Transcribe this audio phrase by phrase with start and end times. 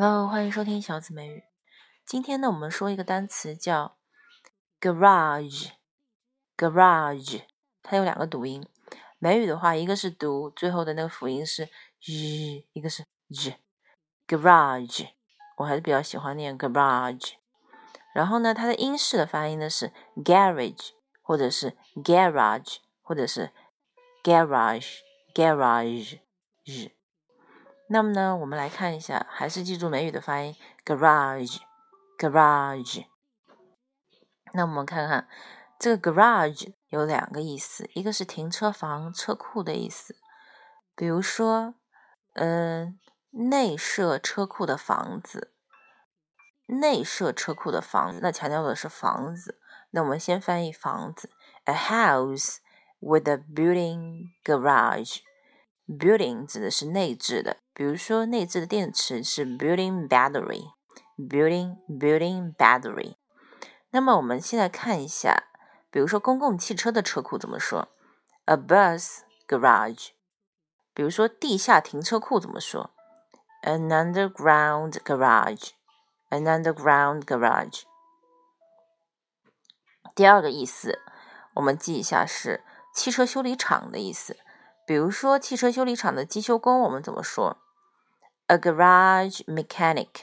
[0.00, 1.42] Hello，欢迎收听小紫美语。
[2.06, 3.96] 今天呢，我们说一个单词叫
[4.80, 5.72] garage，garage，
[7.82, 8.64] 它有两个读音。
[9.18, 11.68] 美语的话，一个是读最后的那个辅音是
[12.00, 15.08] z，一个是 z，garage。
[15.56, 17.32] 我还是比较喜欢念 garage。
[18.14, 19.92] 然后呢，它的英式的发音呢是
[20.24, 20.90] garage，
[21.22, 23.50] 或者是 garage，或者是
[24.22, 26.20] garage，garage。
[27.90, 33.06] 那么呢，我们来看一下，还是记住美语的发音，garage，garage。
[34.52, 35.26] 那我们看看
[35.78, 40.16] 这个 garage 有两个意思，一个是停车房、车库的意思，
[40.94, 41.74] 比如说，
[42.34, 45.54] 嗯，内设车库的房子，
[46.66, 49.58] 内设车库的房子，那强调的是房子。
[49.92, 51.30] 那我们先翻译房子
[51.64, 52.58] ，a house
[53.00, 55.20] with a building garage。
[55.88, 63.16] Building 指的是内置的，比如说内置的电池是 building battery，building building battery。
[63.90, 65.44] 那么我们现在看一下，
[65.90, 67.88] 比如说公共汽车的车库怎么说
[68.44, 70.10] ？a bus garage。
[70.92, 72.90] 比如说地下停车库怎么说
[73.62, 77.84] ？an underground garage，an underground garage。
[80.14, 80.98] 第二个意思，
[81.54, 84.36] 我们记一下是汽车修理厂的意思。
[84.88, 87.58] 比如说汽车修理厂的机修工，我们怎么说
[88.46, 90.22] ？A garage mechanic.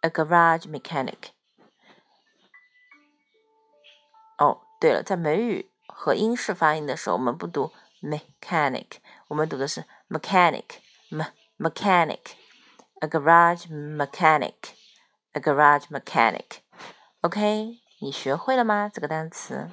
[0.00, 1.32] A garage mechanic.
[4.38, 8.86] 哦，对了，在美语和英式发音的时候，我们不读 mechanic，
[9.28, 11.26] 我们读的是 mechanic，m
[11.58, 12.20] mechanic。
[13.00, 14.54] A garage mechanic.
[15.32, 16.60] A garage mechanic.
[17.20, 18.90] OK，你学会了吗？
[18.90, 19.68] 这个单词。